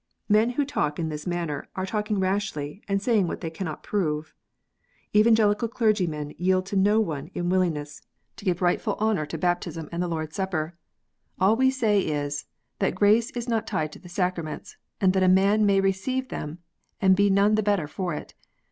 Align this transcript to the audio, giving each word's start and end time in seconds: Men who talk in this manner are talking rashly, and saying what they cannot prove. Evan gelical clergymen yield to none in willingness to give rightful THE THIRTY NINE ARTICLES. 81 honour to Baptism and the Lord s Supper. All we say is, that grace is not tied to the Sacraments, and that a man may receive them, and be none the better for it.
Men 0.27 0.49
who 0.57 0.65
talk 0.65 0.97
in 0.97 1.09
this 1.09 1.27
manner 1.27 1.67
are 1.75 1.85
talking 1.85 2.19
rashly, 2.19 2.81
and 2.87 2.99
saying 2.99 3.27
what 3.27 3.41
they 3.41 3.51
cannot 3.51 3.83
prove. 3.83 4.33
Evan 5.13 5.35
gelical 5.35 5.69
clergymen 5.69 6.33
yield 6.39 6.65
to 6.65 6.75
none 6.75 7.29
in 7.35 7.49
willingness 7.51 8.01
to 8.37 8.43
give 8.45 8.63
rightful 8.63 8.95
THE 8.95 8.99
THIRTY 9.01 9.05
NINE 9.09 9.17
ARTICLES. 9.19 9.33
81 9.37 9.45
honour 9.45 9.53
to 9.53 9.53
Baptism 9.53 9.89
and 9.91 10.01
the 10.01 10.07
Lord 10.07 10.29
s 10.29 10.35
Supper. 10.37 10.75
All 11.39 11.55
we 11.55 11.69
say 11.69 11.99
is, 12.01 12.47
that 12.79 12.95
grace 12.95 13.29
is 13.37 13.47
not 13.47 13.67
tied 13.67 13.91
to 13.91 13.99
the 13.99 14.09
Sacraments, 14.09 14.75
and 14.99 15.13
that 15.13 15.21
a 15.21 15.27
man 15.27 15.67
may 15.67 15.79
receive 15.79 16.29
them, 16.29 16.57
and 16.99 17.15
be 17.15 17.29
none 17.29 17.53
the 17.53 17.61
better 17.61 17.87
for 17.87 18.15
it. 18.15 18.33